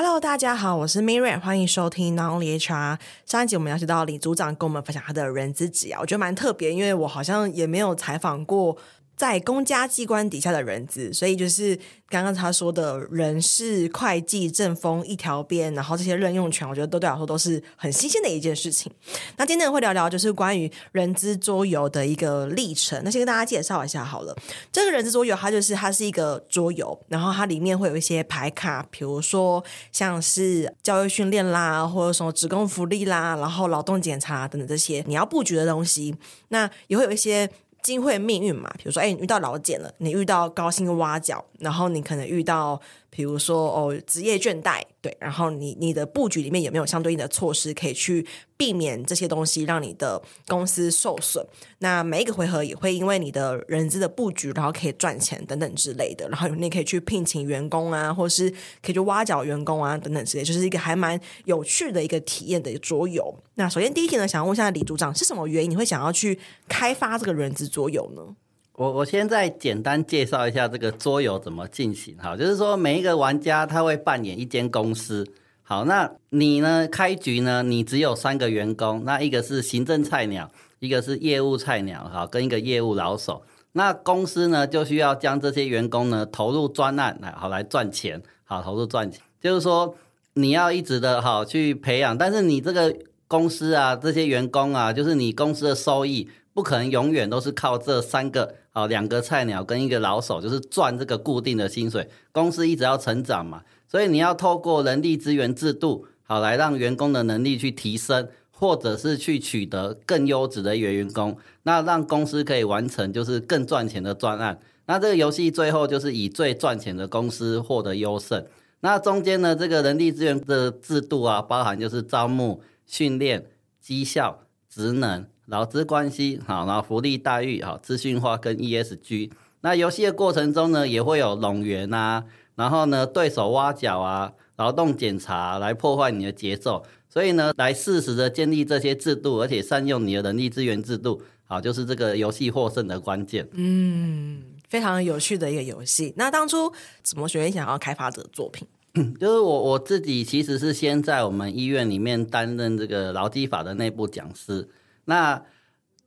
[0.00, 3.00] Hello，大家好，我是 Miriam，欢迎收听 Not Only HR。
[3.26, 8.76] 上一集我们邀请到李组长跟我们分享他的人资职啊，我觉得蛮特别，因为我好像也没有采访过。
[9.18, 11.76] 在公家机关底下的人资，所以就是
[12.08, 18.90] 刚刚他说的人事、会计、政风一条边，然后这些任用权，我觉得都对我来说都是很新鲜的一件事情。
[19.36, 23.02] 那今天会聊聊就是关于人资桌游的一个历程。
[23.04, 24.32] 那先跟大家介绍一下好了，
[24.70, 36.14] 这个人资桌游它就是它是一个桌游，然后它里面会有一些牌卡，比如说像是教育训练啦，或者什么职工福利啦，然后劳动检查等等这些你要布局的东西。
[36.50, 37.50] 那也会有一些。
[37.88, 42.78] 机会命运嘛，比如说，哎，你遇到老茧了，你遇到高薪挖角，然后你可能遇到，
[43.10, 48.24] 比如说哦，职业倦怠，对，然后你你的布局里面有没有相对应的措施可以去
[48.56, 51.44] 避免这些东西让你的公司受损？
[51.78, 58.50] 那每一个回合也会因为你的人资的布局，然后可以赚钱等等之类的，然后你可以去聘请员工啊，或是
[58.82, 63.34] 可以去挖角员工啊等等之类，就是一个还蛮有趣的一个体验的桌游。
[63.54, 68.36] 那首先第一题呢，想要问一下李组长，是什么原因你会想要去开发这个人资桌游呢？
[68.78, 72.16] 我我现在简单介绍一下这个桌游怎么进行。
[72.16, 75.26] 好，就是说每一个玩家他会扮演一间公司。
[75.64, 83.42] 好，那你呢，开局呢，你只有三个员工，那一个是行政菜鸟，一个是业务菜鸟，好，跟一个业务老手。
[83.72, 89.20] 那公司呢就需要将这些员工呢投入专案，来好来赚钱，好投入赚钱。
[89.40, 89.92] 就是说
[90.34, 92.94] 你要一直的好去培养，但是你这个
[93.26, 96.28] 公司啊，这些员工啊，就是你公司的收益。
[96.58, 102.08] 不可能永远都是靠这三个啊，两个菜鸟跟一个老手，就是赚这个固定的薪水。
[102.32, 114.58] 公司一直要成长嘛，所以你要透过人力资源制度，好来让员工的能力去提升，或者是去取得更优质的一个员工，那让公司可以完成就是更赚钱的专案。
[114.86, 118.44] 那这个游戏最后就是以最赚钱的公司获得优胜。
[118.80, 123.46] 那中间呢，这个人力资源的制度啊，包含就是招募、训练、
[123.80, 125.26] 绩效、职能。
[125.46, 129.30] 劳资关系好，然后福利待遇好，资讯化跟 ESG。
[129.62, 132.24] 那游戏的过程中呢，也会有冗员啊，
[132.54, 136.84] 然后呢，对手挖角啊，劳动检查来破坏你的节奏。
[137.08, 143.48] 所以呢，来适时的建立这些制度，而且善用你的人力资源制度，好，就是这个游戏获胜的关键。
[143.52, 146.12] 嗯，非常有趣的一个游戏。
[146.18, 146.70] 那当初
[147.02, 148.68] 怎么学想要开发这个作品？
[149.20, 154.68] 就是我我自己其实是先在我们医院里面担任这个劳基法的内部讲师。
[155.04, 155.42] 那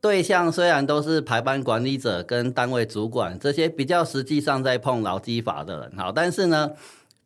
[0.00, 6.72] 对象虽然都是排班管理者跟单位主管这些比较实际上在碰劳基法的人，好，但是呢，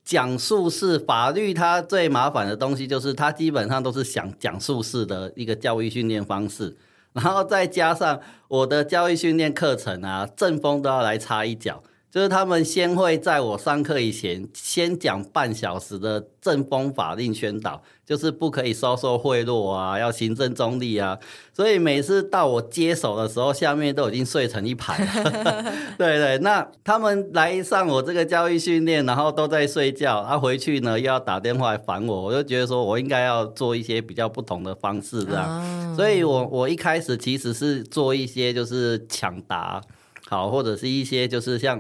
[0.04, 6.77] 讲述式法律它最麻烦的东西就是它基本上都是讲讲述式的一个教育训练方式，
[7.15, 11.83] 然后再加上我的教育训练课程啊，正风都要来插一脚。
[12.16, 21.19] 就是他们先会在我上课以前先讲半小时的正风法令宣导，就是不可以收受贿赂啊，要行政中立啊。
[21.53, 25.75] 所以每次到我接手的时候，下面都已经睡成一排了。
[25.99, 35.94] 对对，那他们来上我这个教育训练，然后都在睡觉，他、啊、回去呢又要打电话来烦我，我就觉得说我应该要做一些比较不同的方式这样。
[35.94, 39.83] 所以我我一开始其实是做一些就是抢答，
[40.31, 41.78] 好，或者是一些就是像。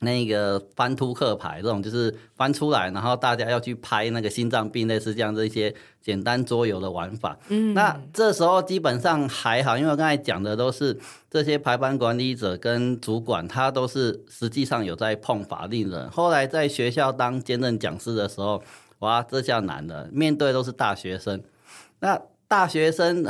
[0.00, 7.36] 那个翻扑克牌这种就是翻出来，然后大家要去拍那个心脏病，类似这样的一些简单桌游的玩法。
[7.48, 10.96] 嗯，那这时候基本上还好，因为我刚才讲的都是
[11.28, 16.08] 这些排班管理者跟主管，他都是实际上有在碰法令的。
[16.10, 18.62] 后来在学校当兼任讲师的时候，
[19.00, 21.42] 哇，这下难了，面对都是大学生。
[21.98, 23.26] 那大学生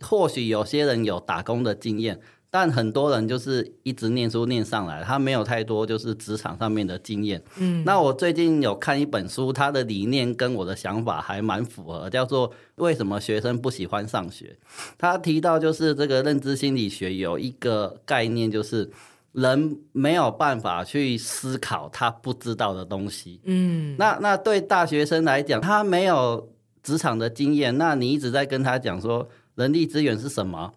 [0.00, 2.20] 或许有些人有打工的经验。
[2.50, 7.42] 但很多人就是一直念书念上来，他没有太多就是职场上面的经验。
[7.58, 14.56] 嗯，那我最近有看一本书，他的理念跟我的想法还蛮符合，叫做《为什么学生不喜欢上学》。
[14.96, 18.90] 他提到就是这个认知心理学有一个概念，就是
[19.32, 23.40] 人没有办法去思考他不知道的东西。
[23.44, 26.50] 嗯，那那对大学生来讲，他没有
[26.82, 30.72] 职场的经验，那你一直在跟他讲说人力资源是什么？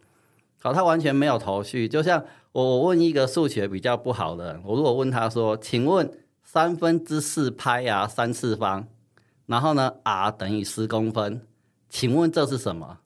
[0.61, 1.87] 好，他完全没有头绪。
[1.87, 6.11] 就像我我问一个数学比较不好的人，我如果问他说：“请问
[6.43, 8.87] 三分之四派 r 三次方，
[9.47, 11.41] 然后呢，r 等于十公分，
[11.89, 12.99] 请问这是什么？”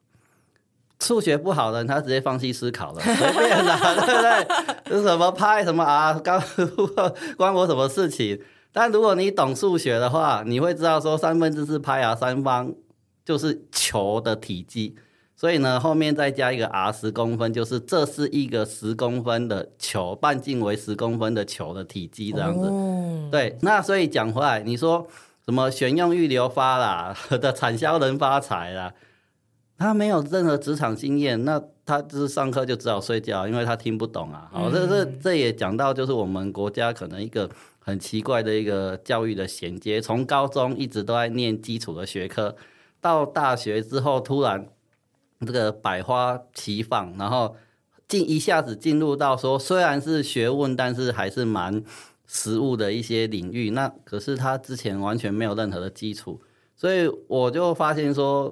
[0.99, 4.21] 数学不好的人，他直接放弃思考了，随便啦， 对不
[4.89, 4.97] 对？
[4.97, 6.41] 是什么派什么 r，关
[7.37, 8.41] 关我什么事情？
[8.71, 12.73] 但如果你懂数学的话，你会知道说三分之四派 r 三方
[13.23, 14.95] 就是球的体积。
[15.45, 22.65] 所以呢，后面再加一个 r 十公分，就是这是一个十公分的球，半径为十公分的球的体积这样子。
[22.65, 25.05] 哦、对，那所以讲回来，你说
[25.45, 28.91] 什么选用预留发啦 的产销人发财啦，
[29.77, 34.49] 他没有任何职场经验，那他就是上课就只好睡觉，因为他听不懂啊。
[34.51, 42.55] 好，这这这也讲到就是我们国家可能一个很奇怪的一个教育的衔接，从高中一直都在念基础的学科，
[42.99, 44.67] 到大学之后突然
[45.39, 47.55] 这个百花齐放，然后
[48.07, 51.83] 进一下子进入到说虽然是学问，但是还是蛮。
[52.27, 56.41] 实务的一些领域，那可是他之前完全没有任何的基础，
[56.75, 58.51] 所以我就发现说，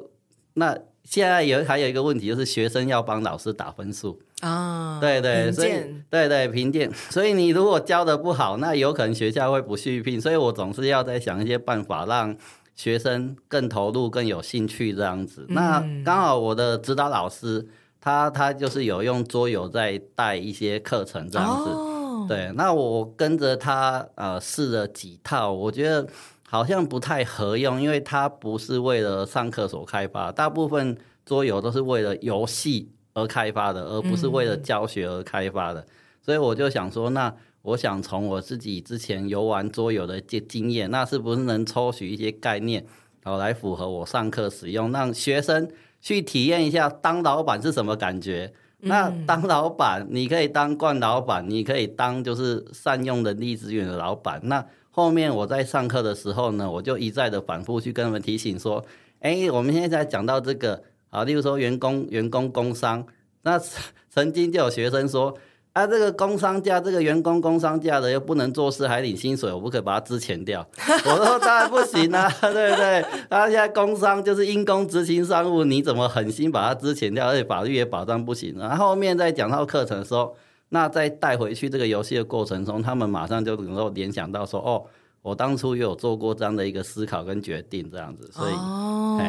[0.54, 5.72] 那现在有还有一个问题，就是学生要帮老师打分数啊，对对，所以
[6.08, 12.38] 对对评鉴，所以你如果教的不好，那有可能学校会不续聘，所以我总是要在想一些办法，让
[12.75, 15.46] 学生更投入、更有兴趣这样子。
[15.50, 17.68] 嗯、那刚好我的指导老师，
[18.00, 21.70] 他他就是有用桌游在带一些课程这样子。
[21.70, 21.90] 哦
[22.25, 26.08] 对，那我跟着他呃试了几套，我觉得
[26.48, 35.81] 好像不太合用，因为它不是为了上课所开发，大部分桌游都是为了游戏而开发的，而不是为了教学而开发的。
[35.81, 35.88] 嗯、
[36.22, 42.86] 所以我就想说，那我想从我自己之前游玩桌游的经经验，那是不是能抽取一些概念，
[43.24, 45.69] 然后来符合我上课使用，让学生
[46.01, 48.54] 去体验一下当老板是什么感觉？
[48.80, 54.42] 那当老板，你可以当惯老板，你可以当就是善用人力资源的老板。
[54.44, 58.83] 那后面我在上课的时候呢，我就一再的反复去跟他们提醒说，
[59.21, 63.07] 哎，我们现在讲到这个啊，例如说员工员工工伤，
[63.44, 63.57] 那
[64.12, 65.33] 曾经就有学生说。
[65.74, 70.64] 啊，这个工伤假，这个员工工伤假的又不能做事，还领薪水，我不可以把它支遣掉。
[71.04, 73.04] 我说当然不行啊，对不对？
[73.28, 77.28] 他现在工伤就是因公执行商务，你怎么狠心把它支遣掉？
[77.28, 78.56] 而且法律也保障不行。
[78.60, 80.36] 然后后面在讲到课程的时候，
[80.70, 84.84] 那再带回去这个游戏的过程中，他们马上就能够联想到说，哦。
[85.24, 89.25] 我当初也有做过这样的一个思考跟决定，这样子，所以哦，嘿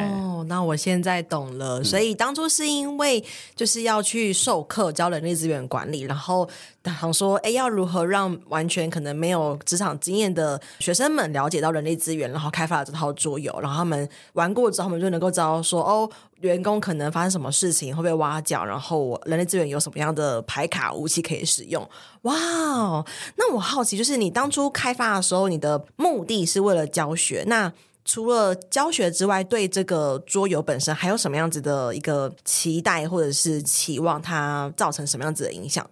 [0.47, 1.83] 那我现在懂了。
[1.83, 3.23] 所以当初是因为
[3.55, 6.47] 就是要去授课教人力资源管理，然后
[6.83, 16.09] 想说，哎，要如何让完全可能没有职场经验的学生们了解到人力资源，然后开发了这套桌游，然后他们玩过之后，他们就能够知道说，哦。
[16.41, 21.89] 员工可能发生什么事情会被挖角，然后人力资源有什么样的牌卡武器可以使用？
[22.23, 23.05] 哇哦！
[23.37, 27.45] 那我好奇，就是你当初开发的时候，你的目的是为了教学。
[27.47, 27.71] 那
[28.05, 35.89] 除了教学之外，对这个桌游本身还有什么样子的一个期待，或者是期望它造成什么样子的影响？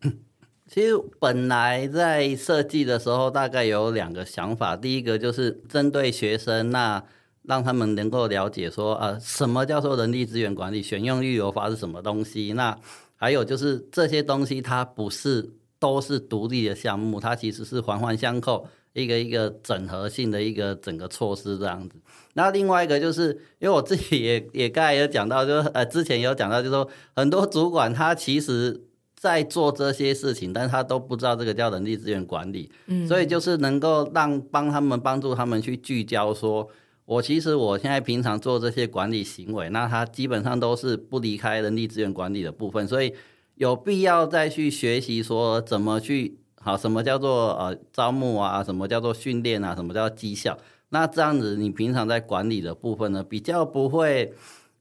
[0.70, 4.76] 其实本来在设计的时候，大概有两个想法。
[4.76, 7.02] 第一个就是针对学生那。
[7.44, 10.80] 让他们能够了解说，呃，什么叫做人力资源管理？
[10.80, 12.52] 选用预留法是什么东西？
[12.52, 12.78] 那
[13.16, 15.50] 还有就是这些东西，它不是
[15.80, 21.96] 都是独立的项目，它其实是环环相扣，一个一个整合性的一个整个措施这样子。
[22.34, 28.82] 那另外一个就是，因为我自己也也刚才有讲到，就是呃，之前有讲到，就是说很多主管他其实
[29.14, 36.68] 在做这些事情，但是他都不知道这个叫人力资源管理，嗯，所以就是能够让帮他们帮助他们去聚焦说。
[37.04, 43.12] 我其实我现在平常做这些管理行为，那他基本上都是不离开人力资源管理的部分，所以
[43.56, 50.56] 有必要再去学习说怎么去好，什么叫做呃招募啊，什么叫做训练啊，什么叫绩效。
[50.90, 54.32] 那这样子你平常在管理的部分呢，比较不会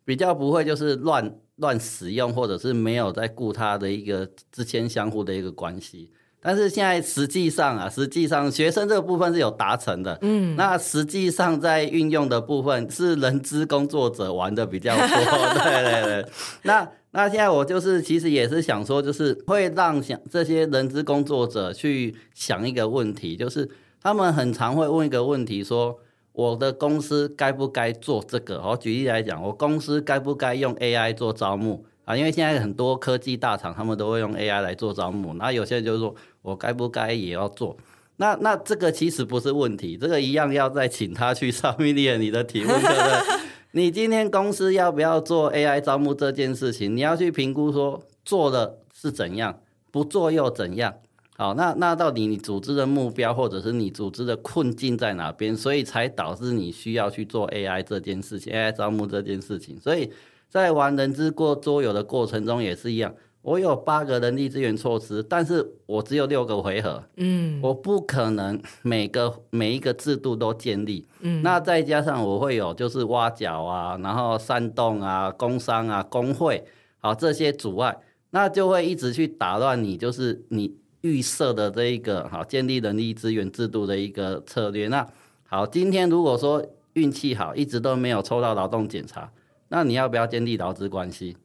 [0.05, 6.11] 比较不会就是乱乱使用，或者是没有在顾他的一个之间相互的一个关系。
[6.43, 15.07] 但是现在实际上啊，实际上学生这个部分是有达成的，嗯，那实际上在运用的部分是人资工作者玩的比较多，
[15.63, 16.31] 对对对。
[16.63, 23.70] 那那现在我就是其实也是想说，就是会让想这些人资工作者去想一个问题，就是
[24.01, 26.00] 他们很常会问一个问题，说
[26.32, 28.62] 我的公司该不该做这个？
[28.62, 31.84] 我举例来讲，我公司该不该用 AI 做招募？
[32.06, 37.77] 啊，因为现在很多科技大厂他们都会用 AI 来做招募，那有些人就是说我该不该也要做？
[38.15, 43.40] 那那这个其实不是问题，这个一样要再请他去上面练你的题目，对不对？
[43.73, 46.95] 你今天公司要不要做 AI 招募这件事情？
[46.95, 49.61] 你要去评估说做了是怎样，
[49.91, 50.93] 不做又怎样？
[51.37, 55.55] 好，那那到底你组织的目标或者是你组织的困境在哪边？
[55.55, 60.11] 所以才导致你需要去做 AI 这件事情，AI 招募这件事情，所以。
[60.49, 76.63] 在玩人资过桌游的过程中也是一样，我有八个人力资源措施，但是我只有六个回合，嗯，我不可能每个每一个制度都建立，嗯，那再加上我会有就是挖角啊，然后煽动啊，工商啊，工会，
[77.00, 77.98] 好这些阻碍，
[78.29, 85.07] 那就会一直去打乱你，就是你预设的这一个好建立人力资源制度的一个策略，那。
[85.53, 89.29] 好，今天如果说运气好，一直都没有抽到劳动检查，
[89.67, 91.36] 那你要不要建立劳资关系？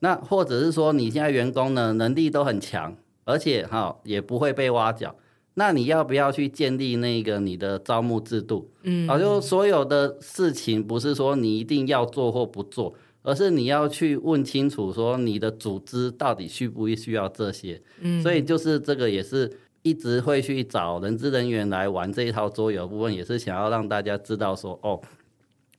[0.00, 5.14] 那或者是说你现在员工呢，能力都很强，而且哈也不会被挖角，
[5.54, 8.70] 那你要不要去建立那个你的招募制度？
[8.82, 17.80] 嗯，啊，就所有的事情不是说你一定要做或不做，而是你要去问清楚说你的组织到底需不需要这些。
[18.00, 19.52] 嗯，所以就是这个也是
[19.82, 24.98] 一直会去找人资人员来玩这一套桌游部分，也是想要让大家知道说哦。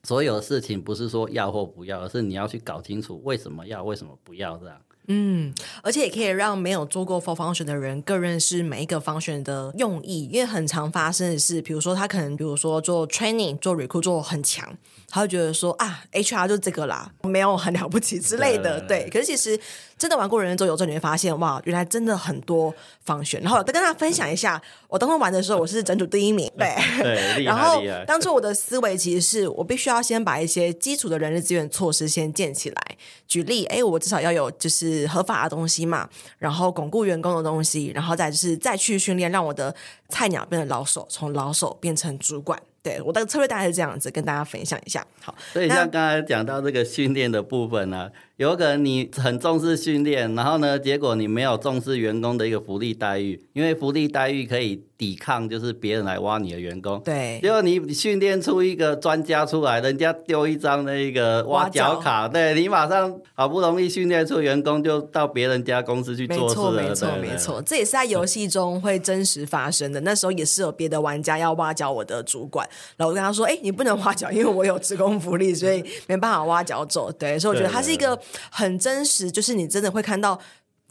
[0.03, 4.77] 所有的事情不是说要或不要，而是你要去搞清楚为什么要，为什么不要这样。
[5.07, 14.77] 嗯，而且也可以让没有做过 full function 的人更认识每一个 function 的用意，因为很常发生的是，比如说他可能，比如说做 training、做 recruit 做很强，
[15.09, 18.79] 他会觉得说啊，HR 就这个啦，没有很了不起之类的。
[18.87, 19.59] 对，可是其实
[20.01, 22.73] 真的玩过人人周游之后你会发现，哇，原来真的很多
[23.05, 23.39] function。
[23.43, 26.51] 然后再跟大家分享一下，我当初玩的时候，我是整组第一名。
[26.57, 32.97] 对， 对，然后当初我的思维其实是我必须要先把一些基础的人力资源措施先建起来。
[33.27, 39.75] 举例，哎，我至少要有就是合法的东西嘛，然后巩固员工的东西，然后再就是再去训练，让我的
[40.09, 42.59] 菜鸟变成老手，从老手变成主管。
[42.83, 45.05] 对，我的策略大概是这样子，跟大家分享一下。
[45.21, 48.11] 好，所以像刚才讲到这个训练的部分呢、啊。
[48.37, 56.99] 有可能你很重视训练，然后呢，结果你没有重视员工的一个福利待遇，因为福利待遇可以抵抗，就是别人来挖你的员工。
[57.01, 66.71] 对，结果你训练出一个专家出来，人家丢一张那个挖角卡，对，你马上好不容易训练出员工，就到别人家公司去做事了。
[66.71, 70.01] 没错，没错，没错，这也是在游戏中会真实发生的。
[70.01, 78.17] 那时候也是有别的玩家要挖角我的主管，然后我跟他说：“哎，你不能挖脚，因为我有职工福利，所以没办法挖脚走。”对，所以我觉得他是一个。
[78.49, 80.39] 很真实，就是你真的会看到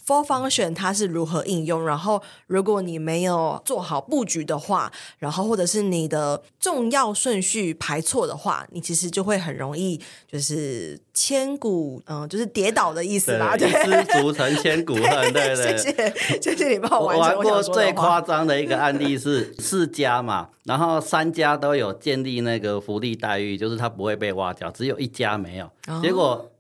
[0.06, 1.84] full function 它是如何应用。
[1.86, 13.56] 然后，如果你没有做好布局的话，然后或者是你的重要顺序排错的话，你其实就会很容易就是千古嗯，就是跌倒的意思啦。
[13.56, 15.32] 对，失足成千古恨。
[15.32, 17.28] 对 对，对，谢谢谢谢你帮我完成。
[17.28, 26.50] 我玩过最夸张的一个案例是四家嘛，然后三家都有建立那个福利待遇，就是他不会被挖角，只有一家没有，哦、结果。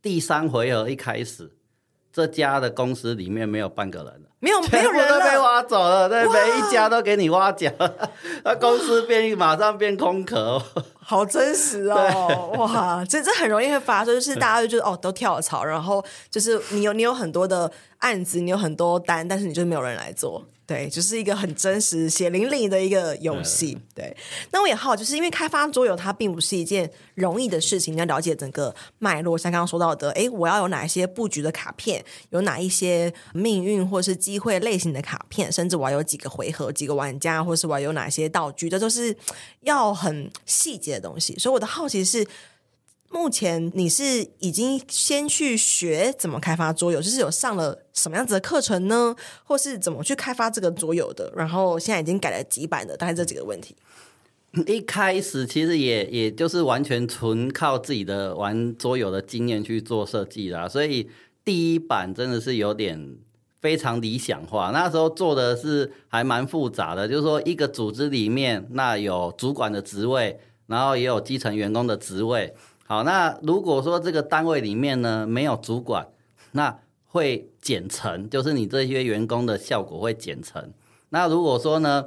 [0.00, 1.50] 第三回合一开始，
[2.18, 7.70] 这家的公司里面没有半个人了，没有没有人都被挖走了，对，每一家都给你挖角，
[8.42, 10.60] 那 公司变马上变空壳，
[11.00, 20.44] 好真实哦，哇，这这很容易会发生，就是大家就觉得哦都跳槽，然后就是你有你有很多的案子，你有很多单，但是你就是没有人来做。
[20.68, 23.72] 对，就是一个很真实、血淋淋的一个游戏。
[23.94, 24.16] 对，对，
[24.52, 29.38] 那我也好，就是因为开发桌游它并不是一件容易的事情，你要了解整个脉络。
[29.38, 39.16] 像刚刚说到的，诶，我要有哪一些布局的卡片，有哪一些命运或是机会类型的卡片，甚至我要有几个回合、几个玩家，或是我要有哪些道具，这都是
[39.60, 41.34] 要很细节的东西。
[41.38, 42.28] 所以我的好奇是。
[43.10, 49.16] 目前你是已经先去学怎么开发桌游，就是有上了什么样子的课程呢？
[49.44, 51.32] 或是怎么去开发这个桌游的？
[51.34, 53.74] 然后现在已经改了几版的，大概这几个问题。
[54.66, 61.08] 一开始其实也也就是完全纯靠自己的玩桌游的经验去做设计啦，所以
[61.44, 63.16] 第一版真的是有点
[63.60, 64.70] 非常理想化。
[64.70, 72.54] 那时候做的是还蛮复杂的，就是说一个组织里面那有主管的职位，然后也有基层员工的职位。
[72.88, 76.08] 好，那如果说这个单位里面呢没有主管，
[76.52, 80.72] 那会减成，就是你这些员工的效果会减成。
[81.10, 82.06] 那如果说呢，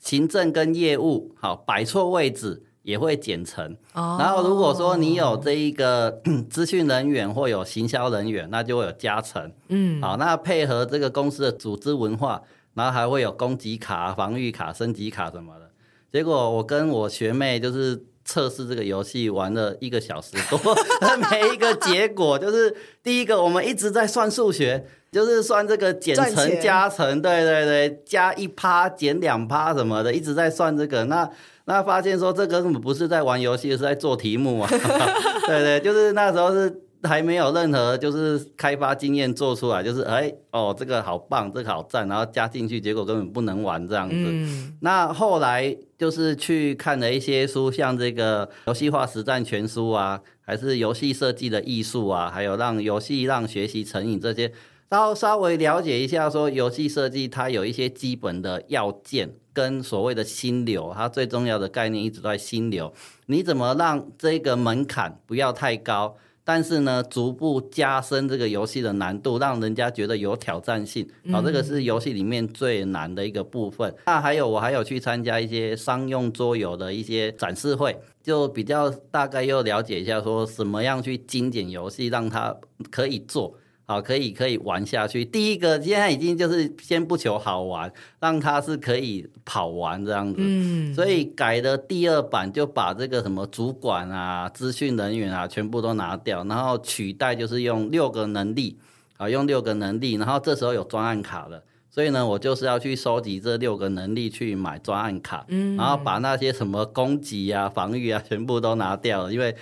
[0.00, 3.76] 行政跟业务好摆错位置也会减成。
[3.94, 4.16] 哦。
[4.18, 9.52] 然后如果说你有这一个 资讯人员或有行销人员，那就会有加成。
[9.68, 10.02] 嗯。
[10.02, 12.42] 好，那配合这个公司的组织文化，
[12.74, 15.70] 然后还会有攻击卡、防御卡、升级卡什么的。
[16.12, 18.06] 结果我跟我学妹就是。
[18.24, 20.58] 测试这个游戏玩了一个小时多，
[21.30, 31.04] 没一个结果就是第一个，我们一直在算数学，就是算这个减乘加乘，对对对，加一趴减两趴什么的，一直在算这个。
[31.04, 31.28] 那
[31.64, 34.68] 那发现说这个根本不是在玩游戏，是在做题目啊。
[35.46, 36.82] 对对，就是那时候是。
[37.02, 44.14] 还没有任何就是开发经验做出来，就是哎哦，这个好棒，这个好赞，然后加进去，结果根本不能玩这样子。
[44.16, 54.52] 嗯、那后来就是去看了一些书，像这个游戏化实战全书啊，还是游戏设计的艺术啊，还有让游戏让学习成瘾这些，
[54.90, 62.92] 然后稍微了解一下说游戏设计它有一些基本的要件跟所谓的心流，它最重要的概念一直都在心流。
[63.26, 66.16] 你怎么让这个门槛不要太高？
[66.52, 71.08] 但是呢，逐步加深这个游戏的难度，让人家觉得有挑战性。
[71.30, 73.94] 好，这个是游戏里面最难的一个部分。
[74.06, 82.52] 那还有，我还有去参加一些商用桌游的一些展示会，就比较大概又了解一下，说什么样去精简游戏，让它
[82.90, 83.54] 可以做。
[83.90, 85.24] 好，可以可以玩下去。
[85.24, 90.36] 第一个现在已经就是先不求好玩，让它是可以跑完这样子。
[90.38, 98.78] 嗯，所以改的第二版就把这个什么主管啊、资讯人员啊全部都拿掉，然后取代就是用六个能力
[99.16, 100.14] 啊，用六个能力。
[100.14, 105.44] 然后这时候有专案卡了，所以呢，我就是要去收集这六个能力去买专案卡。
[105.48, 109.56] 嗯，然后把那些什么攻击啊、防御啊全部都拿掉了，因为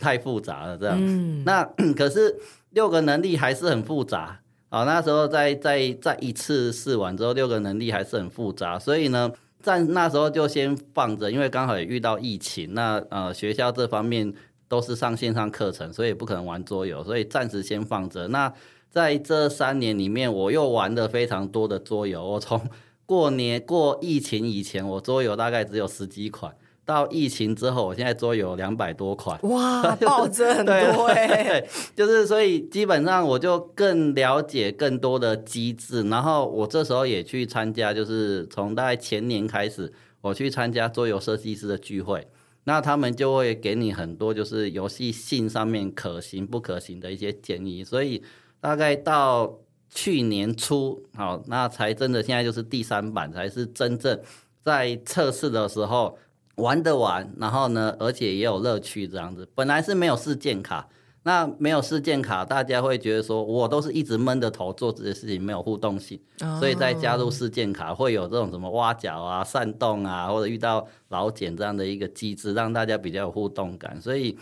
[0.00, 0.96] 太复杂了这样。
[0.98, 1.62] 嗯，那
[1.94, 2.34] 可是。
[2.78, 14.32] 六个能力还是很复杂，好，那时候在在在一次试完之后，六个能力还是很复杂，所以呢，在那时候就先放着，因为刚好也遇到疫情，那呃学校这方面
[14.68, 18.28] 都是上线上课程，所以不可能玩桌游，所以暂时先放着。
[18.28, 18.52] 那
[18.88, 22.64] 在这三年里面，我又玩了非常多的桌游，我从
[23.04, 26.54] 过年过疫情以前，我桌游大概只有十几款。
[26.88, 30.72] 到疫情之后，我现在桌游两百多款，哇， 暴增很多
[31.08, 31.60] 哎！
[31.60, 39.92] 对，就是所以基本上我就更了解更多的机制，然后我这时候也去参加，就是从大概前年开始，
[40.22, 42.26] 我去参加桌游设计师的聚会，
[42.64, 48.22] 那他们就会给你很多就是游戏性上面可行不可行的一些建议，所以
[48.62, 49.58] 大概到
[49.90, 54.18] 去年初，好，那才真的现在就是第三版才是真正
[54.64, 56.16] 在测试的时候。
[56.58, 59.48] 玩得完，然后呢，而且也有乐趣这样子。
[59.54, 60.88] 本来是没有事件卡，
[61.22, 66.20] 那没有事件卡，大家会觉得说我都是一直闷着头做这些事情，没有互动性。
[66.60, 74.00] 所以再加入事件卡，会有这种什么挖角啊、煽动啊，或者遇到老茧这样的一个机制，让大家比较有互动感。
[74.00, 74.36] 所以。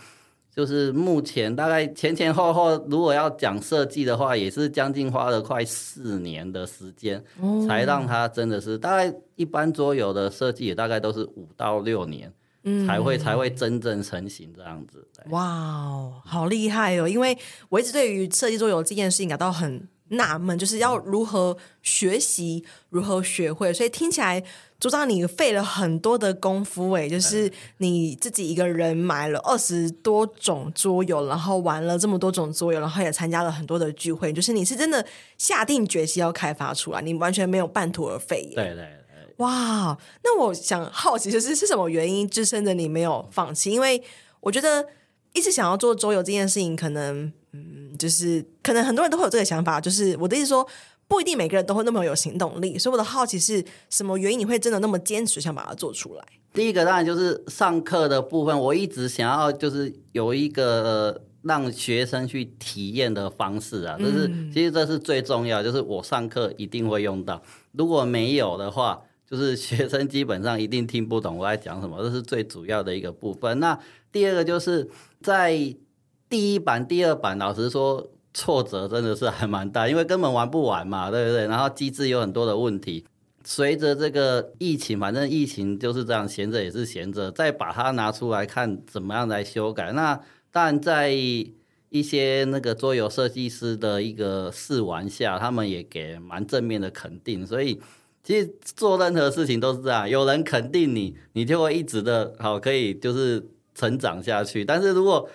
[0.57, 7.23] 就是目前大概前前后后，如果要讲设计的话，也是将近花了快四年的时间，
[7.67, 12.33] 才让它真的是大概一般桌游的设计也大概都是五到六年，
[12.87, 15.07] 才会才会真正成型这样子。
[15.29, 17.07] 哇哦，好厉害哦！
[17.07, 17.37] 因为
[17.69, 24.43] 我一直对于设计桌游这件事情感到很纳闷，就是要如何学习，如何学会，所以听起来。
[24.79, 35.03] 组长，你费了很多的功夫诶，就是你自己一个人买了二十多种桌游，然后玩了这么多种桌游，然后也参加了很多的聚会，就是你是真的
[35.35, 38.53] 下定决心要开发出来，你完全没有半途而废耶。
[38.53, 39.33] 对对对。
[39.37, 43.71] 哇，那我想好奇，就是是什么原因支撑着你没有放弃？
[43.71, 44.03] 因为
[44.41, 44.87] 我觉得
[45.33, 50.67] 一直想要做桌游这件事情，可能嗯，就是可能很多人都会有这个想法，就是我的意思说。
[51.09, 56.23] 不一定每个人都会那么有行动力，所以我的好奇是什么原因你会真的那么坚持想把它做出来？
[56.53, 67.41] 第一个当然就是上课的部分，我一直想要就是有一个让学生去体验的方式啊，就是其实这是最重要，就是我上课一定会用到，
[67.71, 73.57] 如果没有的话，就是学生基本上一定听不懂我在讲什么，这是最主要的一个部分。
[73.61, 73.79] 那
[74.11, 74.89] 第二个就是
[75.21, 75.73] 在
[76.29, 78.09] 第一版、第二版，老实说。
[78.33, 81.47] 挫折真的是还蛮大， 因为根本玩不完嘛，对不对？
[81.47, 83.03] 然后机制有很多的问题。
[83.43, 89.91] 随着这个疫情，反正疫情就是这样，闲着也是闲着，再把它拿出来看怎么样来修改。
[89.93, 90.19] 那
[90.51, 97.43] 但在一些那个桌游设计师的一个试玩下，他们也给蛮正面的肯定。
[97.43, 97.81] 所以
[98.23, 104.63] 其实做任何事情都是这样，有人肯定你，你就会一直的好，可以就是成长下去。
[104.63, 105.27] 但是如果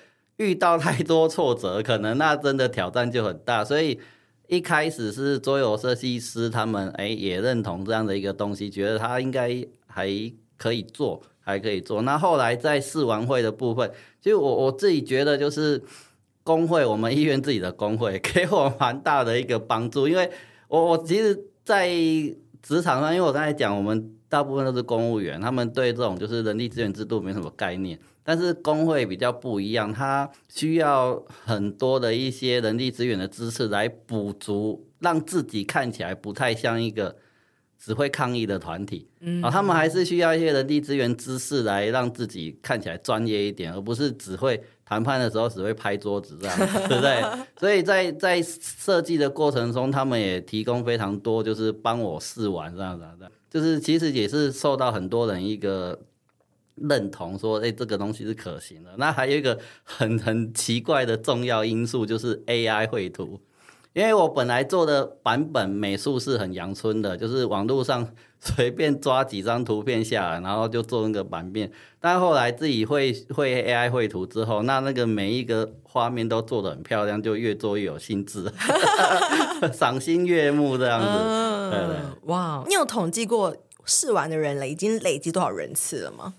[0.42, 3.64] 遇到太多挫折，可能那真的挑战就很大。
[3.64, 4.00] 所以
[4.48, 10.08] 一开始是桌游设计师他们哎也认同这样的一个东西，觉得他应该还
[10.58, 12.02] 可以做，还可以做。
[12.02, 15.80] 那后来在试玩会的部分，其实我我自己觉得就是
[16.42, 20.28] 工会，我们医院自己的工会 给我蛮大的一个帮助，因为
[20.68, 21.88] 我我其实，在
[22.60, 27.98] 职场上，因为我刚才讲，我们大部分都是公务员，他们对这种就是人力资源制度没什么概念。
[28.24, 37.16] 但是工会比较不一样，它需要很多的一些人力资源的知识来补足，让自己看起来不太像一个
[37.78, 39.08] 只会抗议的团体。
[39.20, 46.56] 嗯，啊，他们还是需要一些人力资源知识来让自己看起来专业一点，而不是只会谈判的时候只会拍桌子这样，
[46.88, 47.20] 对不对？
[47.58, 55.98] 所以在在设计的过程中，他们也提供非常多，就是帮我试玩这样子，这样就是其实也是受到很多人一个。
[56.76, 58.90] 认同说，哎、欸，这个东西是可行的。
[58.96, 63.40] 那还有一个很很奇怪的重要因素，就是 AI 绘图。
[63.94, 68.08] 因为我本来做的版本美术是很阳春的，就是网络上
[68.40, 71.70] 随便抓几张图片下来，然后就做那个版面。
[72.00, 78.50] 但后来自己会会 AI 绘图之后，那那个每一个画面都做得很漂亮，就越做越有兴致，
[79.74, 81.06] 赏心悦目这样子。
[81.06, 82.64] 嗯、对对，哇！
[82.66, 83.54] 你有统计过
[83.84, 86.32] 试玩的人了已经累积多少人次了吗？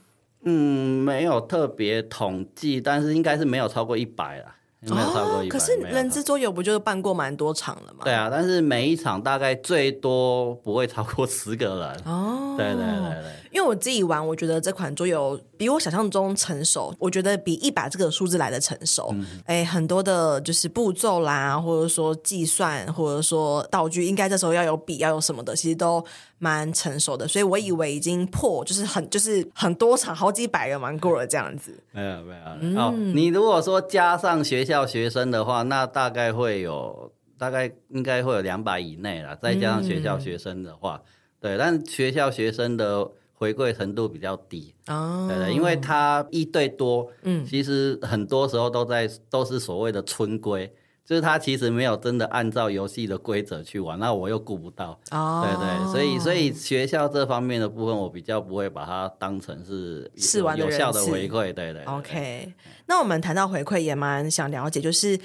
[0.46, 4.56] 嗯，没有特别统计，但是应该是没有超过一百了。
[4.88, 8.02] 没有超过一百，哦，可是人之桌游不就是办过蛮多场了吗？
[8.04, 12.02] 对啊，但是每一场大概最多不会超过十个人。
[12.06, 13.32] 哦，对对对对。
[13.52, 16.92] 因为我自己玩，我觉得这款桌游比我想象中成熟。
[16.98, 19.10] 我觉得比一百这个数字来的成熟。
[19.12, 26.04] 嗯、哎，很多的就是步骤啦，或者说计算，或者说道具，应该这时候要有笔，要有什么的，其实都
[26.40, 27.28] 蛮成熟的。
[27.28, 31.78] 所以我以为已经破，就是很就是很多场，好几百人玩过了这样子。
[31.92, 32.42] 没有没有。
[32.60, 39.36] 嗯、哦，你如果说加上学校学生的话，那大概会有大概应该会有两百以内了。
[39.36, 41.08] 再加上学校学生的话，嗯、
[41.40, 43.12] 对，但学校学生的。
[43.36, 50.72] 回馈程度比较低哦，对对，因为他一对多，嗯，其实很多时候都在都是所谓的村规，
[51.06, 60.10] 就是他其实没有真的按照游戏的规则去玩，那我又顾不到哦，对对，所以所以学校这方面的部分，我比较不会把它当成是
[60.58, 61.84] 有效的回馈，对对，对。
[61.84, 62.54] OK，
[62.86, 65.20] 那我们谈到回馈，也蛮想了解，就是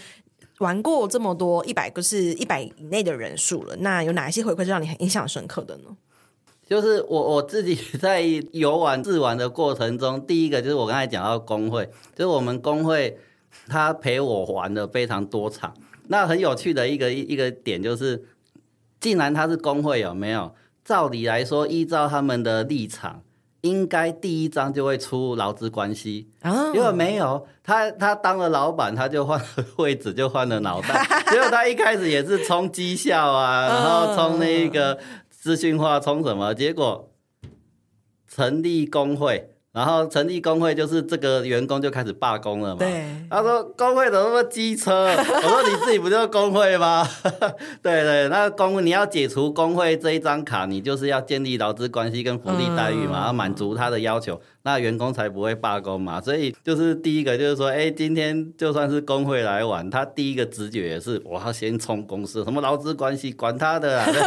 [0.59, 5.97] 玩过这么多一百个是一百以内的人数了，那有哪一些回馈是让你很印象深刻的呢？
[6.69, 8.21] 就是我我自己 在
[8.53, 13.17] 游玩试玩的过程中，第一个就是我刚才讲到工会，就是我们工会
[13.67, 15.75] 他陪我玩了非常多场。
[16.09, 18.25] 那很有趣的一个一个点就是，
[19.01, 20.55] 既然他是工会，有没有？
[20.85, 23.23] 照理来说，依照他们的立场，
[23.61, 31.07] 应该第一章就会出劳资关系啊，因为没有他他当了老板，他就换了位置，就换了脑袋。
[31.31, 34.99] 结果他一开始也是冲绩效啊，然后冲那个。
[35.41, 36.53] 资讯化冲什么？
[36.53, 37.13] 结果
[38.27, 42.79] 成立工会，然后成立工会就是这个员工就开始罢工了嘛。
[42.79, 45.07] 对，他说工会怎么那么机车？
[45.15, 47.07] 我说你自己不就是工会吗？
[47.83, 56.21] 对对，那工你要解除工会这一张卡，你就是要建立劳资关系跟福利待遇嘛，要满足他的要求，那员工才不会罢工嘛。
[56.21, 64.09] 所以就是第一个就是说，哎，今天就算是工会来玩，他第一个直觉也是我要先冲公司，什么劳资关系管他的啊。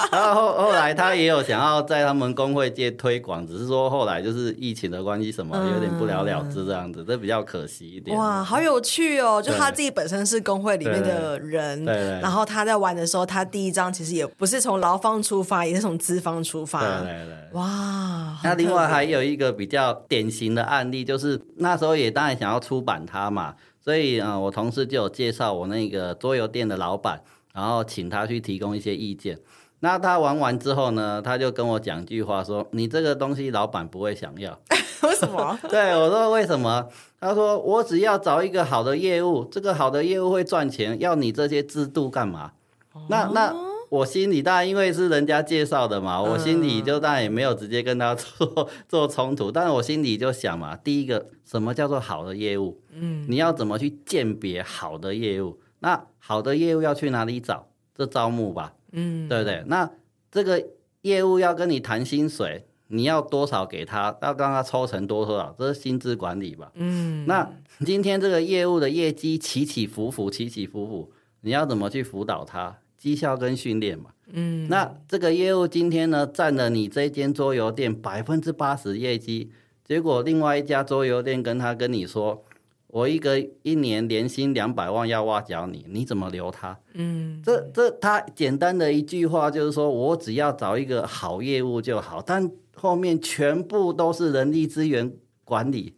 [0.10, 8.16] 然后后后来他也有想要在他们工会界推广，只是说后来就是疫情的关系，什么有点不了了之这样子，嗯、这比较可惜一点。
[8.16, 9.40] 哇，好有趣哦！
[9.42, 16.80] 就他自己本身是工会里面的人，对对对，然后他在玩的时候，他第一张其实也不是从劳方出发，也是从资方出发。
[16.80, 17.36] 对对对。
[17.52, 27.20] 哇，那另外还有一个比较典型的案例，就是那时候也当然想要出版它嘛，所以啊、呃，我同事就有介绍我那个桌游店的老板，
[27.52, 29.36] 然后请他去提供一些意见。
[29.80, 34.58] 那他玩完之后呢，他就跟我讲句话说：“你这个东西老板不会想要。
[35.02, 35.58] ”为什么？
[35.70, 36.86] 对，我说为什么？
[37.18, 42.52] 他说：“我只要找一个好的业务，这个好的业务会赚钱，要你这些制度干嘛？”
[42.92, 43.54] 哦、那那
[43.88, 52.80] 我心里当然因为是人家介绍的嘛，我心里就当然也没有直接跟他做 做冲突，但是我心里就想嘛，第一个什么叫做好的业务？
[52.92, 55.58] 嗯，你要怎么去鉴别好的业务？
[55.78, 57.68] 那好的业务要去哪里找？
[57.96, 58.74] 这招募吧。
[58.92, 59.62] 嗯，对不对？
[59.66, 59.90] 那
[60.30, 60.64] 这个
[61.02, 64.16] 业务要跟你谈薪水，你要多少给他？
[64.22, 65.54] 要让他抽成多少？
[65.58, 66.70] 这是薪资管理吧？
[66.74, 67.50] 嗯，那
[67.84, 72.78] 今天这个业务的业绩起起伏伏，起起伏伏，你要怎么去辅导他？
[72.98, 74.10] 绩效跟训练嘛。
[74.32, 79.50] 嗯，那这个业务今天呢，占了你这间桌游店百分之八十业绩，
[79.84, 82.44] 结果另外一家桌游店跟他跟你说。
[82.92, 86.76] 我一个一年年薪两百万要挖角你，你怎么留他？
[86.94, 95.12] 嗯，这这他简单的一句话就是说，我只要找一个好业务就好，但后面全部都是人力资源
[95.44, 95.94] 管理。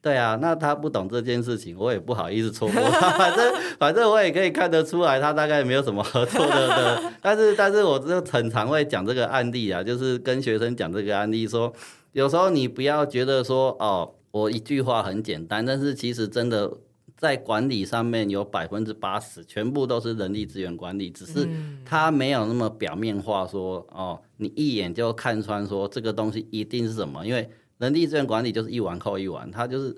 [0.00, 3.10] 对啊，那他不懂这件事情，我也不好意思戳破他。
[3.18, 7.12] 反正反正我也可以看得出来，他大概没有什么合作的的。
[7.20, 11.74] 但是但是我就很常会讲这个案例啊，就是跟学生讲这个案例说，说
[12.12, 14.14] 有时候你不要觉得说哦。
[14.30, 16.78] 我一句话很简单，但是其实真的
[17.16, 21.48] 在管理上面有百分之八十全部都是人力资源管理，只是
[21.84, 29.96] 它没有那么表面化说哦，你一眼就看穿说这个东西一定是什么，因为人力资源管理就是一环扣一环，它就是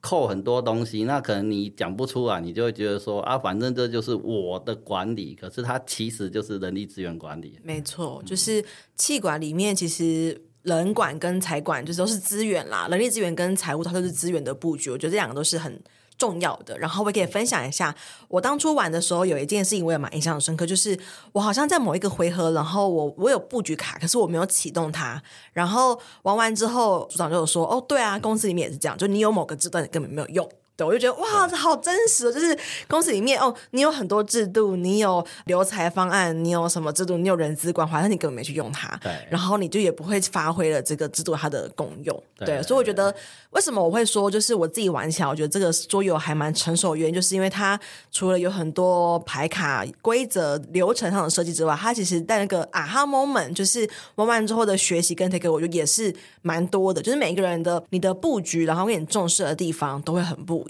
[0.00, 7.58] 扣很多东西，那可能你讲不出来，你就会觉得说啊，反正这就是我的管理，可是它其实就是人力资源管理。
[7.62, 8.64] 没错，就是
[8.96, 10.40] 气管里面其实。
[10.62, 15.80] 人管跟财管就是都是资源啦，人力资源跟财务它都是资源的布局，我觉得这两个都是很
[16.18, 16.78] 重要的。
[16.78, 17.94] 然后我也可以分享一下，
[18.28, 20.98] 我当初玩的时候有一件事情我也蛮印象深刻，就是
[21.32, 25.22] 我好像在某一个回合，然后我我有布局卡，可是我没有启动它。
[25.54, 30.46] 然后玩完之后，组长就有说：“哦，对啊，公司里面也是这样，就你有某个字段根本没有用。”
[30.86, 32.32] 我就觉得哇，这好真实哦！
[32.32, 32.56] 就是
[32.88, 43.14] 公司里面哦，你有很多制度，你有留才方案，你有什么制度，你有人资关怀，但你根本没去用它，对，然后你就也不会发挥了这个制度它的功用，对，对，所以我觉得
[43.50, 47.78] 为什么我会说，就是我自己玩起来，我觉得这个桌游还蛮成熟的原因，就是因为它
[48.10, 60.69] 除了有很多牌卡规则流程上的设计之外，它其实在那个啊哈 moment，就是玩完之后的学习跟 take，我觉得也是蛮多的，就是每一个人的你的布局，然后跟你重视的地方都会很不一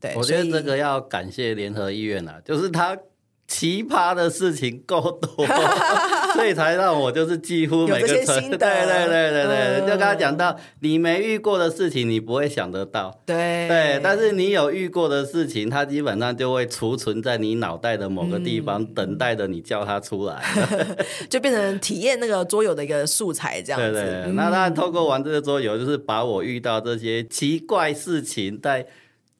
[0.00, 2.96] 对，我觉得这个要感谢联合医院啊，就是他
[3.46, 5.44] 奇葩的事情够多，
[6.34, 20.42] 所以才让我就是几乎每个村，对对对对对，嗯、就刚刚讲到你没遇过的事情，你不会想得到，对对，但是你有遇过的事情，它基本上就会储存在你脑袋的某个地方，嗯、等待着你叫它出来，
[21.28, 23.92] 就变成体验那个桌游的一个素材这样子。
[23.92, 28.86] 对对，对，嗯、那他透过玩这个桌游，就是把我遇到这些奇怪事情在。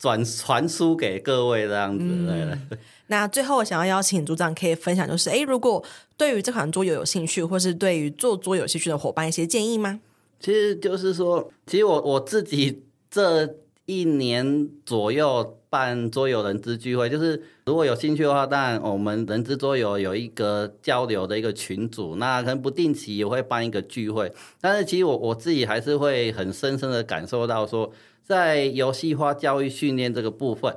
[0.01, 2.79] 转传输给各位这样子，嗯、对。
[3.09, 5.85] 那最后我想要邀请组长可以分享，就是哎，如果
[6.17, 10.01] 对于这款桌游有兴趣，或是对于做桌游有兴趣的伙伴一些建议吗？
[10.39, 24.33] 其实就是说，其实我我自己这一年左右办桌游人资聚会，就是如果有兴趣的话，当然我们人资桌游有一个交流的一个群组，那可能不定期也会办一个聚会。
[24.63, 27.93] 但是其实我我自己还是会很深深的感受到说。
[28.31, 30.73] 在游戏化教育训练这个部分，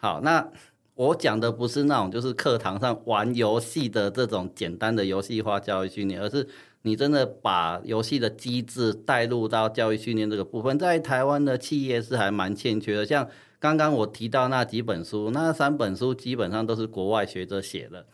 [0.00, 0.50] 好，那
[0.96, 6.48] 我讲的不是那种就是课堂上玩游戏的这种简单的游戏化教育训练，而是
[6.82, 13.06] 你真的把游戏的机制带入到教育训练这个部分，在台湾的企业是还蛮欠缺的。
[13.06, 13.28] 像
[13.60, 18.04] 刚刚我提到那几本书，那三本书基本上都是国外学者写的，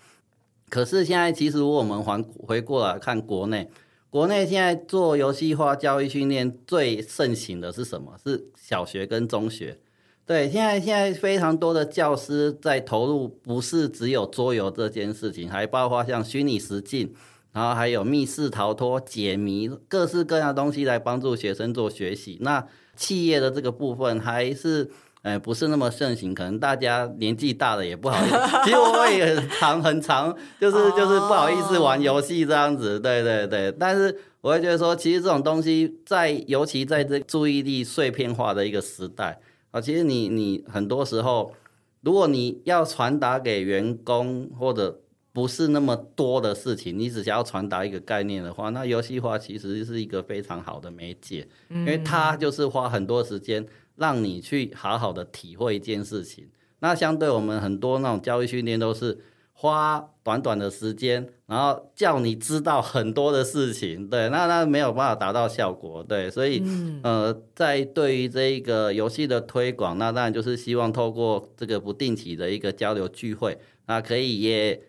[0.68, 3.70] 可是现在其实我们还回过来看国内。
[4.12, 8.14] 国内现在做游戏化教育训练最盛行的是什么？
[8.22, 9.78] 是小学跟中学。
[10.26, 17.14] 对，现在现在非常多的教师在投入，不是只有桌游这件事情，还包括像虚拟实境，
[17.52, 22.36] 然后还有密室逃脱、解谜，各式各样的东西来帮助学生做学习。
[22.42, 24.90] 那企业的这个部分还是。
[25.22, 28.36] 哎，不是那么盛行，可能大家年纪大了也不好意思。
[28.64, 33.70] 其实我也很 常很常，就是就是不好意思玩游戏这样子，对对对。
[33.78, 39.38] 但是我会觉得说，其实这种东西在，尤其在这注意力碎片化的一个时代
[39.70, 41.54] 啊，其实你你很多时候，
[42.00, 53.64] 如果你要传达给员工或者不是那么多的事情，你只想要传达一个概念的话，那游戏化其实是一个非常好的媒介，因为它就是花很多时间。
[53.96, 56.48] 让你去好好的体会一件事情，
[56.80, 59.18] 那相对我们很多那种教育训练都是
[59.52, 74.82] 花短短的时间，然后叫你知道很多的事情，对，那那没有办法达到效果，对，所以、嗯、呃，在对于这一个游戏的推广，那当然就是希望透过这个不定期的一个交流聚会，那可以也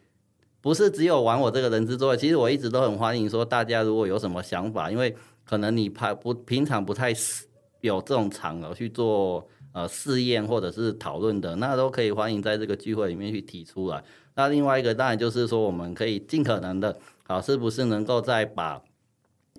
[0.62, 7.14] 不是只有玩我这个人之桌游，其实我一直都很欢迎说大家如果有什么想法，因为可能你怕不平常不太。
[7.84, 14.02] 有这种场合去做呃试验或者是讨论的，那都可以欢迎在这个聚会里面去提出来。
[14.36, 18.82] 那另外一个当然就是说，我们可以尽可能的，好，是不是能够再把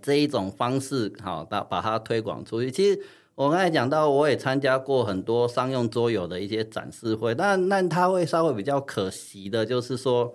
[0.00, 2.70] 这一种方式好，把把它推广出去？
[2.70, 2.98] 其实
[3.34, 10.34] 我刚才讲到，我也参加过很多商用桌游的一些展示会，但那它会稍微比较可惜的，就是说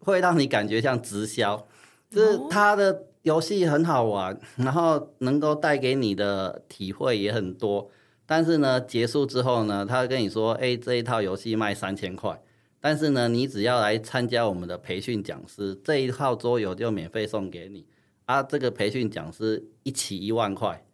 [0.00, 1.66] 会让你感觉像直销，
[2.08, 3.09] 就是它的。
[3.22, 7.90] 游戏很好玩， 然后能够带给你的体会也很多。
[8.26, 12.40] 但是呢，结束之后呢，他跟你说：“哎，这一套游戏卖三千块，
[12.80, 17.86] 但是呢，你只要来参加我们的培训讲师，这一套桌游就免费送给你。”
[18.26, 20.84] 啊，这个培训讲师一起一万块。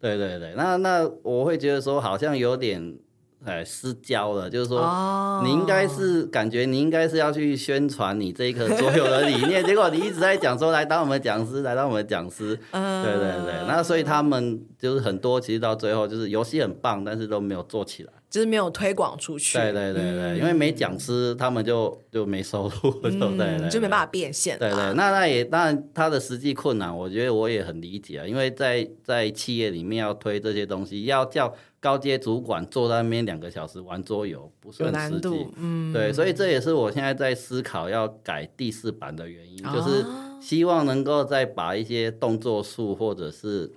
[0.00, 2.98] 对对对，那那我会觉得说好像有点。
[3.44, 5.44] 哎，失焦了，就是说，oh.
[5.44, 13.02] 你应该是感觉你应该是要去宣传你这个所有的理念， 结果你一直在讲说来当我们讲师，来当我们讲师，uh.
[13.02, 18.12] 对对对，那所以他们就是很多，其实到最后就是游戏很棒，但是都没有做起来。
[18.34, 24.58] 就是没有推广出去，对对对对，嗯、因为没讲师，他们就就没收入，嗯、对，对对，就没办法变现。
[24.58, 35.46] 对对，那那也当然，他的实际困难，我觉得我也很理解啊，因为在在企业里面要推这些东西，要叫高阶主管坐在那边两个小时玩桌游，不是很实际。
[35.56, 40.04] 嗯，对，所以这也是我现在在思考要改第四版的原因，哦、就是
[40.40, 43.70] 希望能够再把一些动作术或者是。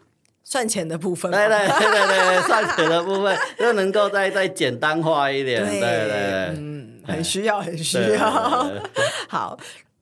[0.49, 1.29] 算钱的部分。
[1.29, 5.61] 对对对对对，算钱的部分就能够再再简单化一点。
[5.61, 8.71] 对对对，嗯，很需要，很需要。
[9.27, 9.57] 好。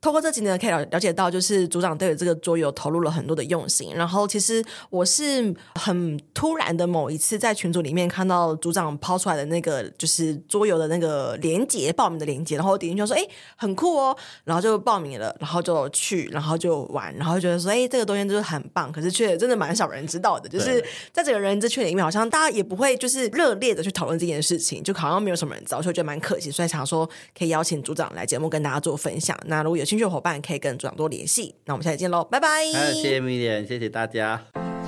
[0.05, 3.91] 透过这几年，可以了了解到，就是组长对于这个桌游投入了很多的用心。
[3.95, 14.15] 然后，其实我是很突然的某一次在群组里面看到组长抛出来的那个就是桌游的那个连接，报名的连接，然后我点进去说：“哎，很酷哦！”
[14.45, 20.79] 然后就报名了，然后就去，然后就玩，然后觉得说：“哎，这个东西就是很棒。”可是却真的蛮少人知道的，就是
[21.11, 26.51] 在整个人资圈里面，好像大家也不会就是热烈的去讨论这件事情，就好像没有什么人知道，所以我觉得蛮可惜。
[26.51, 29.35] 所以想说可以邀请组长来节目跟大家做分享。
[29.47, 32.65] 那如果有兴趣的伙伴可以跟组长多联系，那我们下期见喽，拜拜！
[32.65, 34.41] 谢谢米点，谢谢大家。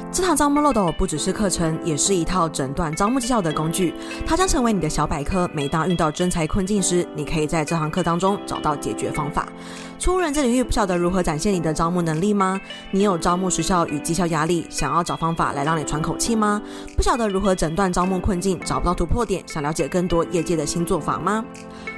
[0.09, 3.93] 这堂招募漏斗不只是课程，也是一套诊断招募绩效的工具，
[4.25, 5.47] 它将成为你的小百科。
[5.53, 9.47] 每当遇到真才困境时，你可以在这堂课当中找到解决方法。
[9.99, 12.59] 初入人资领域，不晓得如何展现你的招募能力吗？
[12.91, 16.61] 你有招募时效与绩效压力，想要找方法来让你喘口气吗？
[16.95, 21.43] 不晓得如何诊断招募困境，找不到突破点，想了解更多业界的新做法吗？